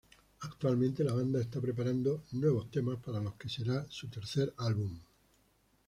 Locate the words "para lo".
2.97-3.37